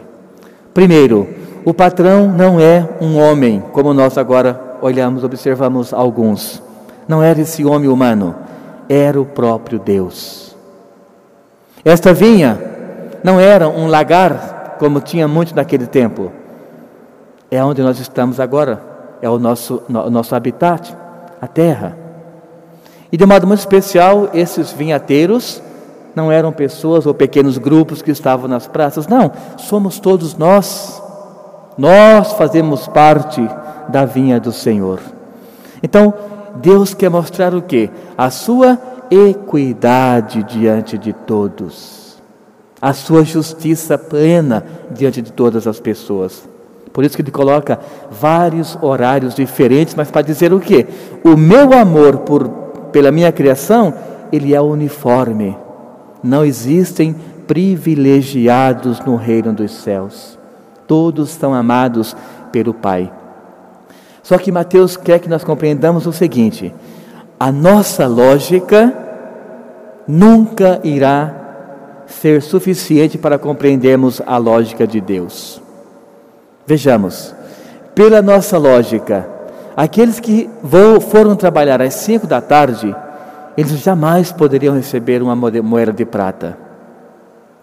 Primeiro, 0.73 1.44
o 1.65 1.73
patrão 1.73 2.27
não 2.27 2.59
é 2.59 2.87
um 3.01 3.17
homem, 3.17 3.63
como 3.73 3.91
nós 3.91 4.19
agora 4.19 4.77
olhamos, 4.83 5.23
observamos 5.23 5.91
alguns. 5.91 6.61
Não 7.07 7.23
era 7.23 7.41
esse 7.41 7.65
homem 7.65 7.89
humano, 7.89 8.35
era 8.87 9.19
o 9.19 9.25
próprio 9.25 9.79
Deus. 9.79 10.55
Esta 11.83 12.13
vinha 12.13 12.59
não 13.23 13.39
era 13.39 13.67
um 13.67 13.87
lagar 13.87 14.75
como 14.77 15.01
tinha 15.01 15.27
muito 15.27 15.55
naquele 15.55 15.87
tempo. 15.87 16.31
É 17.49 17.63
onde 17.63 17.81
nós 17.81 17.99
estamos 17.99 18.39
agora, 18.39 18.81
é 19.19 19.29
o 19.29 19.39
nosso, 19.39 19.81
o 19.89 20.09
nosso 20.09 20.35
habitat, 20.35 20.95
a 21.41 21.47
terra. 21.47 21.97
E 23.11 23.17
de 23.17 23.25
modo 23.25 23.47
muito 23.47 23.59
especial, 23.59 24.29
esses 24.33 24.71
vinhateiros 24.71 25.63
não 26.15 26.31
eram 26.31 26.51
pessoas 26.51 27.07
ou 27.07 27.13
pequenos 27.13 27.57
grupos 27.57 28.03
que 28.03 28.11
estavam 28.11 28.47
nas 28.47 28.67
praças, 28.67 29.07
não, 29.07 29.31
somos 29.57 29.99
todos 29.99 30.35
nós. 30.35 31.01
Nós 31.77 32.33
fazemos 32.33 32.87
parte 32.87 33.47
da 33.89 34.05
vinha 34.05 34.39
do 34.39 34.51
Senhor. 34.51 34.99
Então, 35.83 36.13
Deus 36.55 36.93
quer 36.93 37.09
mostrar 37.09 37.53
o 37.53 37.61
que? 37.61 37.89
A 38.17 38.29
sua 38.29 38.79
equidade 39.11 40.43
diante 40.43 40.97
de 40.97 41.13
todos, 41.13 42.17
a 42.81 42.93
sua 42.93 43.23
justiça 43.23 43.97
plena 43.97 44.65
diante 44.91 45.21
de 45.21 45.31
todas 45.31 45.67
as 45.67 45.79
pessoas. 45.79 46.47
Por 46.93 47.03
isso 47.03 47.15
que 47.15 47.21
ele 47.21 47.31
coloca 47.31 47.77
vários 48.09 48.77
horários 48.81 49.35
diferentes, 49.35 49.93
mas 49.95 50.09
para 50.09 50.21
dizer 50.21 50.53
o 50.53 50.61
quê? 50.61 50.87
O 51.23 51.35
meu 51.35 51.73
amor 51.73 52.19
por, 52.19 52.47
pela 52.93 53.11
minha 53.11 53.33
criação, 53.33 53.93
ele 54.31 54.55
é 54.55 54.61
uniforme. 54.61 55.57
Não 56.23 56.45
existem 56.45 57.13
privilegiados 57.45 59.01
no 59.01 59.17
reino 59.17 59.51
dos 59.51 59.71
céus. 59.71 60.39
Todos 60.87 61.31
são 61.31 61.53
amados 61.53 62.15
pelo 62.51 62.73
Pai. 62.73 63.11
Só 64.21 64.37
que 64.37 64.51
Mateus 64.51 64.97
quer 64.97 65.19
que 65.19 65.29
nós 65.29 65.43
compreendamos 65.43 66.07
o 66.07 66.11
seguinte: 66.11 66.73
a 67.39 67.51
nossa 67.51 68.07
lógica 68.07 68.93
nunca 70.07 70.79
irá 70.83 71.33
ser 72.07 72.41
suficiente 72.41 73.17
para 73.17 73.37
compreendermos 73.37 74.21
a 74.25 74.37
lógica 74.37 74.85
de 74.85 75.01
Deus. 75.01 75.61
Vejamos, 76.65 77.35
pela 77.93 78.21
nossa 78.21 78.57
lógica, 78.57 79.27
aqueles 79.75 80.19
que 80.19 80.49
foram 81.09 81.35
trabalhar 81.35 81.81
às 81.81 81.93
cinco 81.95 82.25
da 82.25 82.41
tarde, 82.41 82.95
eles 83.57 83.79
jamais 83.79 84.31
poderiam 84.31 84.75
receber 84.75 85.21
uma 85.21 85.35
moeda 85.35 85.93
de 85.93 86.05
prata. 86.05 86.57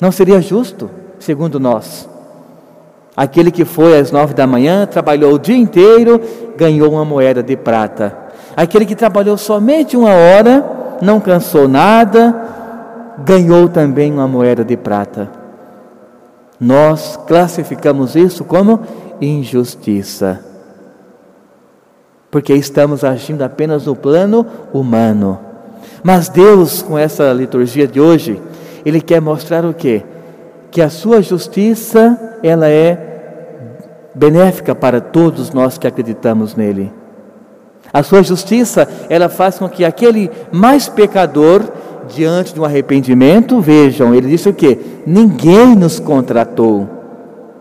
Não 0.01 0.11
seria 0.11 0.41
justo, 0.41 0.91
segundo 1.19 1.61
nós. 1.61 2.09
Aquele 3.17 3.51
que 3.51 3.65
foi 3.65 3.99
às 3.99 4.11
nove 4.11 4.33
da 4.33 4.47
manhã, 4.47 4.87
trabalhou 4.87 5.35
o 5.35 5.39
dia 5.39 5.57
inteiro, 5.57 6.21
ganhou 6.57 6.93
uma 6.93 7.05
moeda 7.05 7.43
de 7.43 7.57
prata. 7.57 8.17
Aquele 8.57 8.87
que 8.87 8.97
trabalhou 8.97 9.37
somente 9.37 9.97
uma 9.97 10.15
hora, 10.15 10.65
não 11.03 11.21
cansou 11.21 11.69
nada, 11.69 12.35
ganhou 13.19 13.69
também 13.69 14.13
uma 14.13 14.27
moeda 14.27 14.65
de 14.65 14.77
prata. 14.77 15.31
Nós 16.59 17.19
classificamos 17.27 18.15
isso 18.17 18.45
como 18.45 18.81
injustiça, 19.21 20.41
porque 22.31 22.55
estamos 22.55 23.05
agindo 23.05 23.43
apenas 23.43 23.87
no 23.87 23.95
plano 23.95 24.47
humano. 24.73 25.39
Mas 26.03 26.29
Deus, 26.29 26.81
com 26.83 26.97
essa 26.97 27.33
liturgia 27.33 27.87
de 27.87 28.01
hoje, 28.01 28.41
Ele 28.87 29.01
quer 29.01 29.21
mostrar 29.21 29.65
o 29.65 29.75
quê? 29.75 30.03
Que 30.73 30.81
a 30.81 30.89
sua 30.89 31.23
justiça, 31.23 32.39
ela 32.43 32.67
é 32.67 33.13
benéfica 34.15 34.75
para 34.75 35.03
todos 35.03 35.53
nós 35.53 35.77
que 35.77 35.87
acreditamos 35.87 36.57
nele. 36.57 36.91
A 37.93 38.03
sua 38.03 38.23
justiça, 38.23 38.89
ela 39.11 39.29
faz 39.29 39.59
com 39.59 39.69
que 39.69 39.85
aquele 39.85 40.31
mais 40.51 40.89
pecador, 40.89 41.63
diante 42.09 42.55
de 42.55 42.61
um 42.61 42.65
arrependimento, 42.65 43.61
vejam, 43.61 44.15
ele 44.15 44.29
disse 44.29 44.49
o 44.49 44.55
quê? 44.55 44.79
Ninguém 45.07 45.77
nos 45.77 46.01
contratou. 46.01 46.89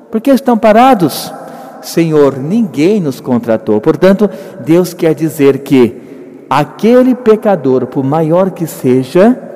Por 0.10 0.22
que 0.22 0.32
estão 0.32 0.58
parados? 0.58 1.34
Senhor, 1.82 2.38
ninguém 2.38 3.02
nos 3.02 3.20
contratou. 3.20 3.82
Portanto, 3.82 4.30
Deus 4.66 4.94
quer 4.94 5.14
dizer 5.14 5.60
que 5.60 6.46
aquele 6.50 7.14
pecador, 7.14 7.88
por 7.88 8.06
maior 8.06 8.52
que 8.52 8.66
seja, 8.66 9.51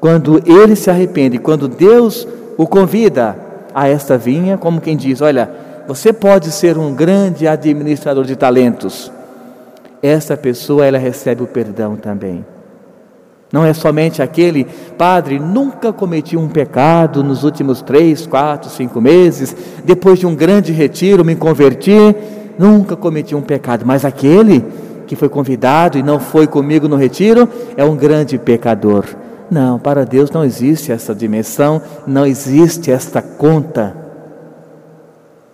quando 0.00 0.42
ele 0.46 0.76
se 0.76 0.90
arrepende, 0.90 1.38
quando 1.38 1.68
Deus 1.68 2.26
o 2.56 2.66
convida 2.66 3.36
a 3.74 3.88
esta 3.88 4.16
vinha, 4.16 4.56
como 4.56 4.80
quem 4.80 4.96
diz: 4.96 5.20
Olha, 5.20 5.50
você 5.86 6.12
pode 6.12 6.50
ser 6.50 6.76
um 6.76 6.94
grande 6.94 7.46
administrador 7.46 8.24
de 8.24 8.36
talentos. 8.36 9.10
Essa 10.02 10.36
pessoa, 10.36 10.86
ela 10.86 10.98
recebe 10.98 11.42
o 11.42 11.46
perdão 11.46 11.96
também. 11.96 12.44
Não 13.50 13.64
é 13.64 13.72
somente 13.72 14.20
aquele, 14.20 14.66
padre, 14.98 15.38
nunca 15.38 15.90
cometi 15.92 16.36
um 16.36 16.48
pecado 16.48 17.24
nos 17.24 17.44
últimos 17.44 17.80
três, 17.80 18.26
quatro, 18.26 18.68
cinco 18.68 19.00
meses, 19.00 19.56
depois 19.84 20.18
de 20.18 20.26
um 20.26 20.34
grande 20.34 20.70
retiro 20.70 21.24
me 21.24 21.34
converti, 21.34 22.14
nunca 22.58 22.94
cometi 22.94 23.34
um 23.34 23.40
pecado, 23.40 23.86
mas 23.86 24.04
aquele 24.04 24.62
que 25.06 25.16
foi 25.16 25.30
convidado 25.30 25.96
e 25.96 26.02
não 26.02 26.20
foi 26.20 26.46
comigo 26.46 26.86
no 26.86 26.96
retiro 26.96 27.48
é 27.74 27.82
um 27.82 27.96
grande 27.96 28.36
pecador. 28.36 29.06
Não, 29.50 29.78
para 29.78 30.04
Deus 30.04 30.30
não 30.30 30.44
existe 30.44 30.92
essa 30.92 31.14
dimensão, 31.14 31.80
não 32.06 32.26
existe 32.26 32.90
esta 32.90 33.22
conta. 33.22 33.96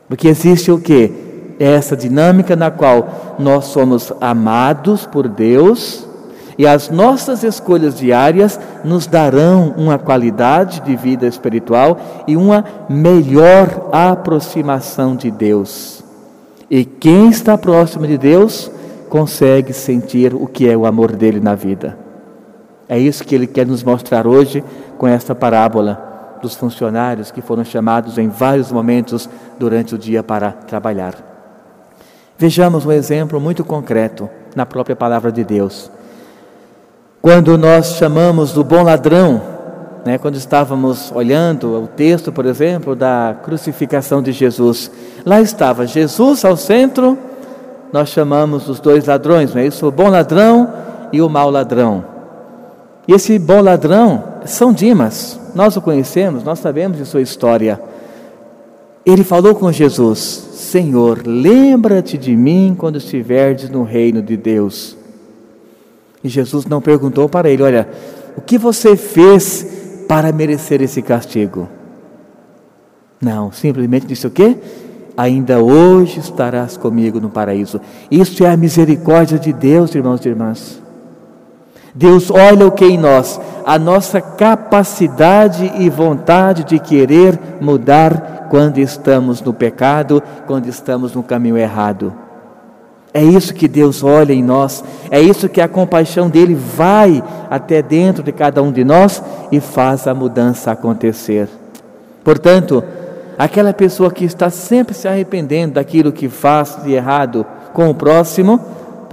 Porque 0.08 0.28
existe 0.28 0.70
o 0.70 0.78
que? 0.78 1.12
Essa 1.58 1.96
dinâmica 1.96 2.56
na 2.56 2.70
qual 2.70 3.36
nós 3.38 3.66
somos 3.66 4.12
amados 4.20 5.06
por 5.06 5.28
Deus 5.28 6.06
e 6.56 6.66
as 6.66 6.88
nossas 6.88 7.42
escolhas 7.42 7.98
diárias 7.98 8.58
nos 8.84 9.06
darão 9.06 9.74
uma 9.76 9.98
qualidade 9.98 10.80
de 10.80 10.94
vida 10.94 11.26
espiritual 11.26 11.98
e 12.26 12.36
uma 12.36 12.64
melhor 12.88 13.88
aproximação 13.92 15.16
de 15.16 15.30
Deus. 15.30 16.02
E 16.70 16.84
quem 16.84 17.28
está 17.28 17.58
próximo 17.58 18.06
de 18.06 18.16
Deus 18.16 18.70
consegue 19.08 19.72
sentir 19.72 20.34
o 20.34 20.46
que 20.46 20.68
é 20.68 20.76
o 20.76 20.86
amor 20.86 21.12
dele 21.12 21.40
na 21.40 21.54
vida. 21.54 22.03
É 22.88 22.98
isso 22.98 23.24
que 23.24 23.34
ele 23.34 23.46
quer 23.46 23.66
nos 23.66 23.82
mostrar 23.82 24.26
hoje 24.26 24.62
com 24.98 25.06
esta 25.06 25.34
parábola 25.34 26.38
dos 26.42 26.54
funcionários 26.54 27.30
que 27.30 27.40
foram 27.40 27.64
chamados 27.64 28.18
em 28.18 28.28
vários 28.28 28.70
momentos 28.70 29.28
durante 29.58 29.94
o 29.94 29.98
dia 29.98 30.22
para 30.22 30.52
trabalhar. 30.52 31.14
Vejamos 32.36 32.84
um 32.84 32.92
exemplo 32.92 33.40
muito 33.40 33.64
concreto 33.64 34.28
na 34.54 34.66
própria 34.66 34.94
palavra 34.94 35.32
de 35.32 35.44
Deus. 35.44 35.90
Quando 37.22 37.56
nós 37.56 37.94
chamamos 37.96 38.52
do 38.52 38.62
bom 38.62 38.82
ladrão, 38.82 39.40
né, 40.04 40.18
quando 40.18 40.34
estávamos 40.34 41.10
olhando 41.12 41.84
o 41.84 41.86
texto, 41.86 42.30
por 42.30 42.44
exemplo, 42.44 42.94
da 42.94 43.36
crucificação 43.42 44.20
de 44.20 44.32
Jesus, 44.32 44.90
lá 45.24 45.40
estava 45.40 45.86
Jesus 45.86 46.44
ao 46.44 46.56
centro 46.56 47.16
nós 47.94 48.08
chamamos 48.08 48.68
os 48.68 48.80
dois 48.80 49.06
ladrões, 49.06 49.54
não 49.54 49.62
é 49.62 49.66
isso? 49.66 49.86
O 49.86 49.92
bom 49.92 50.08
ladrão 50.08 50.68
e 51.12 51.22
o 51.22 51.28
mau 51.28 51.48
ladrão. 51.48 52.04
E 53.06 53.12
esse 53.12 53.38
bom 53.38 53.60
ladrão, 53.60 54.24
São 54.46 54.72
Dimas, 54.72 55.38
nós 55.54 55.76
o 55.76 55.80
conhecemos, 55.80 56.42
nós 56.42 56.58
sabemos 56.58 56.98
de 56.98 57.04
sua 57.04 57.20
história. 57.20 57.80
Ele 59.04 59.22
falou 59.22 59.54
com 59.54 59.70
Jesus: 59.70 60.18
Senhor, 60.18 61.22
lembra-te 61.26 62.16
de 62.16 62.34
mim 62.36 62.74
quando 62.76 62.96
estiveres 62.96 63.68
no 63.68 63.82
reino 63.82 64.22
de 64.22 64.36
Deus. 64.36 64.96
E 66.22 66.28
Jesus 66.28 66.66
não 66.66 66.80
perguntou 66.80 67.28
para 67.28 67.50
ele: 67.50 67.62
Olha, 67.62 67.88
o 68.36 68.40
que 68.40 68.56
você 68.56 68.96
fez 68.96 70.04
para 70.08 70.32
merecer 70.32 70.80
esse 70.80 71.02
castigo? 71.02 71.68
Não, 73.20 73.52
simplesmente 73.52 74.06
disse 74.06 74.26
o 74.26 74.30
quê? 74.30 74.56
ainda 75.16 75.62
hoje 75.62 76.18
estarás 76.20 76.76
comigo 76.76 77.20
no 77.20 77.30
paraíso. 77.30 77.80
Isso 78.10 78.44
é 78.44 78.50
a 78.50 78.56
misericórdia 78.56 79.38
de 79.38 79.52
Deus, 79.52 79.94
irmãos 79.94 80.24
e 80.24 80.28
irmãs. 80.28 80.82
Deus 81.94 82.28
olha 82.28 82.66
o 82.66 82.72
que 82.72 82.84
em 82.84 82.98
nós, 82.98 83.40
a 83.64 83.78
nossa 83.78 84.20
capacidade 84.20 85.72
e 85.78 85.88
vontade 85.88 86.64
de 86.64 86.80
querer 86.80 87.38
mudar 87.60 88.48
quando 88.50 88.78
estamos 88.78 89.40
no 89.40 89.54
pecado, 89.54 90.20
quando 90.46 90.66
estamos 90.66 91.14
no 91.14 91.22
caminho 91.22 91.56
errado. 91.56 92.12
É 93.12 93.22
isso 93.22 93.54
que 93.54 93.68
Deus 93.68 94.02
olha 94.02 94.32
em 94.32 94.42
nós, 94.42 94.82
é 95.08 95.20
isso 95.20 95.48
que 95.48 95.60
a 95.60 95.68
compaixão 95.68 96.28
dele 96.28 96.54
vai 96.54 97.22
até 97.48 97.80
dentro 97.80 98.24
de 98.24 98.32
cada 98.32 98.60
um 98.60 98.72
de 98.72 98.84
nós 98.84 99.22
e 99.52 99.60
faz 99.60 100.08
a 100.08 100.14
mudança 100.14 100.72
acontecer. 100.72 101.48
Portanto, 102.24 102.82
aquela 103.38 103.72
pessoa 103.72 104.10
que 104.10 104.24
está 104.24 104.50
sempre 104.50 104.94
se 104.94 105.06
arrependendo 105.06 105.74
daquilo 105.74 106.10
que 106.10 106.28
faz 106.28 106.76
de 106.82 106.92
errado 106.92 107.46
com 107.72 107.88
o 107.88 107.94
próximo, 107.94 108.58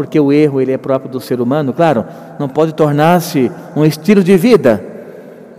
porque 0.02 0.20
o 0.20 0.32
erro 0.32 0.60
ele 0.60 0.72
é 0.72 0.80
próprio 0.80 1.12
do 1.12 1.20
ser 1.20 1.40
humano, 1.40 1.72
claro, 1.74 2.04
não 2.40 2.50
pode 2.50 2.74
tornar-se 2.74 3.52
um 3.76 3.86
estilo 3.86 4.24
de 4.24 4.36
vida. 4.36 4.84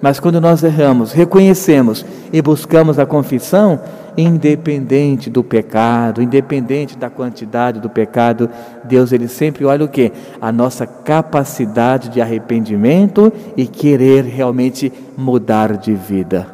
Mas 0.01 0.19
quando 0.19 0.41
nós 0.41 0.65
erramos, 0.65 1.13
reconhecemos 1.13 2.05
e 2.33 2.43
buscamos 2.43 2.99
a 2.99 3.07
confissão, 3.07 3.79
independente 4.17 5.31
do 5.31 5.45
pecado, 5.45 6.21
independente 6.21 6.99
da 6.99 7.09
quantidade 7.09 7.79
do 7.79 7.89
pecado, 7.89 8.51
Deus 8.83 9.13
ele 9.13 9.29
sempre 9.29 9.65
olha 9.65 9.85
o 9.85 9.89
que? 9.89 10.11
A 10.41 10.51
nossa 10.51 10.89
capacidade 10.89 12.09
de 12.09 12.21
arrependimento 12.21 13.33
e 13.57 13.65
querer 13.65 14.25
realmente 14.25 14.93
mudar 15.17 15.77
de 15.77 15.95
vida. 15.95 16.49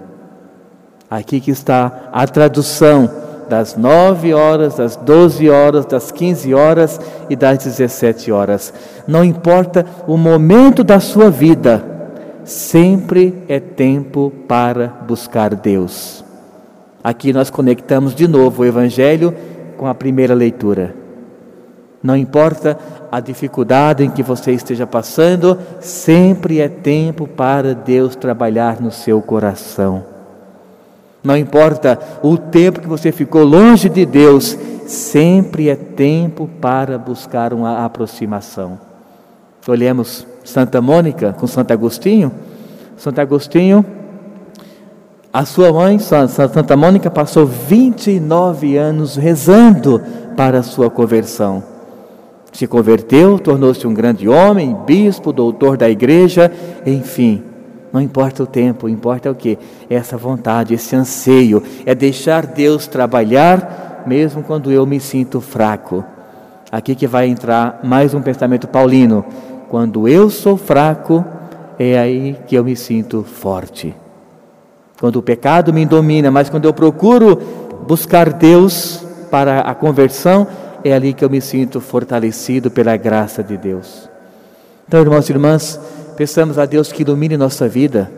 Aqui 1.11 1.41
que 1.41 1.51
está 1.51 2.11
a 2.13 2.27
tradução 2.27 3.28
das 3.49 3.77
nove 3.77 4.35
horas, 4.35 4.77
das 4.77 4.97
doze 4.97 5.49
horas, 5.49 5.87
das 5.87 6.11
quinze 6.11 6.53
horas 6.55 7.01
e 7.29 7.35
das 7.35 7.59
dezessete 7.59 8.31
horas. 8.31 8.73
Não 9.07 9.25
importa 9.25 9.85
o 10.07 10.17
momento 10.17 10.85
da 10.85 11.01
sua 11.01 11.31
vida, 11.31 11.85
sempre 12.45 13.43
é 13.49 13.59
tempo 13.59 14.33
para 14.47 14.89
buscar 15.07 15.55
Deus. 15.55 16.25
Aqui 17.03 17.33
nós 17.33 17.51
conectamos 17.51 18.15
de 18.15 18.29
novo 18.29 18.63
o 18.63 18.67
Evangelho 18.67 19.35
com 19.77 19.87
a 19.87 19.95
primeira 19.95 20.35
leitura. 20.35 20.95
Não 22.03 22.17
importa 22.17 22.79
a 23.11 23.19
dificuldade 23.19 24.05
em 24.05 24.11
que 24.11 24.23
você 24.23 24.53
esteja 24.53 24.87
passando, 24.87 25.59
sempre 25.81 26.61
é 26.61 26.69
tempo 26.69 27.27
para 27.27 27.75
Deus 27.75 28.15
trabalhar 28.15 28.81
no 28.81 28.91
seu 28.91 29.21
coração. 29.21 30.18
Não 31.23 31.37
importa 31.37 31.99
o 32.23 32.37
tempo 32.37 32.81
que 32.81 32.87
você 32.87 33.11
ficou 33.11 33.45
longe 33.45 33.89
de 33.89 34.07
Deus, 34.07 34.57
sempre 34.87 35.69
é 35.69 35.77
tempo 35.77 36.49
para 36.61 36.97
buscar 36.97 37.53
uma 37.53 37.85
aproximação. 37.85 38.79
Olhemos 39.67 40.27
Santa 40.45 40.81
Mônica 40.81 41.35
com 41.39 41.47
Santo 41.47 41.73
Agostinho. 41.73 42.33
Santo 42.97 43.21
Agostinho, 43.21 43.85
a 45.33 45.45
sua 45.45 45.73
mãe, 45.73 45.99
Santa 45.99 46.77
Mônica, 46.77 47.11
passou 47.11 47.45
29 47.45 48.77
anos 48.77 49.15
rezando 49.17 50.03
para 50.37 50.61
a 50.61 50.63
sua 50.63 50.89
conversão. 50.89 51.63
Se 52.53 52.67
converteu, 52.67 53.39
tornou-se 53.39 53.87
um 53.87 53.93
grande 53.93 54.29
homem, 54.29 54.77
bispo, 54.87 55.33
doutor 55.33 55.77
da 55.77 55.89
igreja, 55.89 56.51
enfim, 56.87 57.45
não 57.93 58.01
importa 58.01 58.43
o 58.43 58.47
tempo, 58.47 58.89
importa 58.89 59.31
o 59.31 59.35
que? 59.35 59.59
Essa 59.89 60.17
vontade, 60.17 60.75
esse 60.75 60.95
anseio, 60.95 61.63
é 61.87 61.95
deixar 61.95 62.47
Deus 62.47 62.87
trabalhar 62.87 64.05
mesmo 64.07 64.43
quando 64.43 64.71
eu 64.71 64.87
me 64.87 65.01
sinto 65.01 65.41
fraco. 65.41 66.05
Aqui 66.71 66.95
que 66.95 67.07
vai 67.07 67.29
entrar 67.29 67.81
mais 67.83 68.15
um 68.15 68.21
pensamento 68.21 68.69
paulino. 68.69 69.25
quando 69.69 70.09
eu 70.09 70.31
sou 70.31 70.57
fraco, 70.57 71.25
é 71.79 71.99
aí 71.99 72.37
que 72.47 72.57
eu 72.57 72.65
me 72.65 72.75
sinto 72.75 73.23
forte. 73.23 73.95
Quando 74.99 75.17
o 75.17 75.23
pecado 75.23 75.73
me 75.73 75.85
domina, 75.85 76.31
mas 76.31 76.49
quando 76.49 76.65
eu 76.65 76.73
procuro 76.73 77.37
buscar 77.87 78.33
Deus 78.33 79.05
para 79.31 79.61
a 79.61 79.75
conversão, 79.75 80.47
é 80.83 80.93
ali 80.93 81.13
que 81.13 81.25
eu 81.25 81.31
me 81.31 81.41
sinto 81.41 81.81
fortalecido 81.81 82.71
pela 82.71 82.97
graça 82.97 83.43
de 83.43 83.57
Deus. 83.57 84.09
Então, 84.87 85.01
irmãos 85.01 85.29
e 85.29 85.33
irmãs, 85.33 85.81
peçamos 86.19 86.59
a 86.59 86.67
Deus 86.67 86.91
que 86.91 87.03
ilumine 87.03 87.37
nossa 87.37 87.69
vida, 87.69 88.11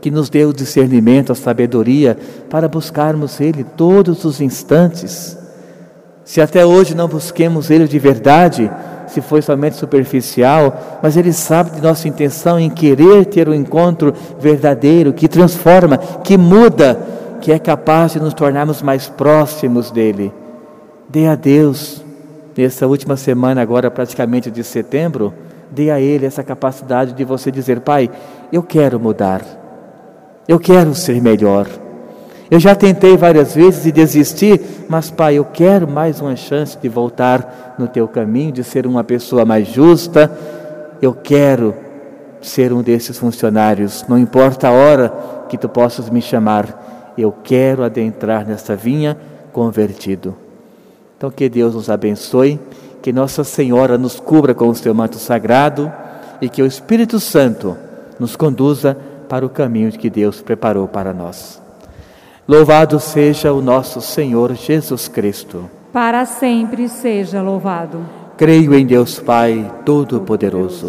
que 0.00 0.10
nos 0.10 0.28
dê 0.28 0.44
o 0.44 0.52
discernimento, 0.52 1.30
a 1.30 1.36
sabedoria 1.36 2.18
para 2.50 2.66
buscarmos 2.66 3.40
Ele 3.40 3.62
todos 3.62 4.24
os 4.24 4.40
instantes. 4.40 5.38
Se 6.24 6.40
até 6.40 6.66
hoje 6.66 6.96
não 6.96 7.06
busquemos 7.06 7.70
Ele 7.70 7.86
de 7.86 7.96
verdade, 7.96 8.68
se 9.06 9.20
foi 9.20 9.40
somente 9.40 9.76
superficial, 9.76 11.00
mas 11.00 11.16
Ele 11.16 11.32
sabe 11.32 11.70
de 11.70 11.80
nossa 11.80 12.08
intenção 12.08 12.58
em 12.58 12.68
querer 12.68 13.26
ter 13.26 13.48
um 13.48 13.54
encontro 13.54 14.12
verdadeiro, 14.40 15.12
que 15.12 15.28
transforma, 15.28 15.96
que 15.96 16.36
muda, 16.36 16.98
que 17.40 17.52
é 17.52 17.58
capaz 17.60 18.14
de 18.14 18.20
nos 18.20 18.34
tornarmos 18.34 18.82
mais 18.82 19.08
próximos 19.08 19.92
dEle. 19.92 20.32
Dê 21.08 21.28
a 21.28 21.36
Deus, 21.36 22.02
nessa 22.56 22.84
última 22.88 23.16
semana, 23.16 23.62
agora 23.62 23.92
praticamente 23.92 24.50
de 24.50 24.64
setembro, 24.64 25.32
dê 25.70 25.90
a 25.90 26.00
Ele 26.00 26.26
essa 26.26 26.42
capacidade 26.42 27.12
de 27.12 27.24
você 27.24 27.50
dizer: 27.50 27.80
Pai, 27.80 28.10
eu 28.52 28.62
quero 28.62 28.98
mudar, 28.98 29.42
eu 30.46 30.58
quero 30.58 30.94
ser 30.94 31.20
melhor. 31.20 31.66
Eu 32.50 32.60
já 32.60 32.74
tentei 32.74 33.16
várias 33.16 33.54
vezes 33.54 33.86
e 33.86 33.92
desisti, 33.92 34.60
mas 34.88 35.10
Pai, 35.10 35.36
eu 35.36 35.44
quero 35.44 35.88
mais 35.88 36.20
uma 36.20 36.36
chance 36.36 36.76
de 36.76 36.88
voltar 36.88 37.74
no 37.78 37.88
teu 37.88 38.06
caminho, 38.06 38.52
de 38.52 38.62
ser 38.62 38.86
uma 38.86 39.02
pessoa 39.02 39.44
mais 39.44 39.66
justa. 39.66 40.30
Eu 41.00 41.14
quero 41.14 41.74
ser 42.40 42.72
um 42.72 42.82
desses 42.82 43.18
funcionários, 43.18 44.04
não 44.08 44.18
importa 44.18 44.68
a 44.68 44.72
hora 44.72 45.12
que 45.48 45.56
tu 45.56 45.68
possas 45.68 46.10
me 46.10 46.20
chamar, 46.20 47.14
eu 47.16 47.32
quero 47.32 47.82
adentrar 47.82 48.46
nesta 48.46 48.76
vinha 48.76 49.16
convertido. 49.52 50.36
Então 51.16 51.30
que 51.30 51.48
Deus 51.48 51.74
nos 51.74 51.88
abençoe, 51.88 52.60
que 53.04 53.12
Nossa 53.12 53.44
Senhora 53.44 53.98
nos 53.98 54.18
cubra 54.18 54.54
com 54.54 54.66
o 54.66 54.74
seu 54.74 54.94
manto 54.94 55.18
sagrado 55.18 55.92
e 56.40 56.48
que 56.48 56.62
o 56.62 56.66
Espírito 56.66 57.20
Santo 57.20 57.76
nos 58.18 58.34
conduza 58.34 58.96
para 59.28 59.44
o 59.44 59.50
caminho 59.50 59.92
que 59.92 60.08
Deus 60.08 60.40
preparou 60.40 60.88
para 60.88 61.12
nós. 61.12 61.60
Louvado 62.48 62.98
seja 62.98 63.52
o 63.52 63.60
nosso 63.60 64.00
Senhor 64.00 64.54
Jesus 64.54 65.06
Cristo. 65.06 65.68
Para 65.92 66.24
sempre 66.24 66.88
seja 66.88 67.42
louvado. 67.42 67.98
Creio 68.38 68.72
em 68.72 68.86
Deus 68.86 69.20
Pai 69.20 69.70
Todo-Poderoso, 69.84 70.82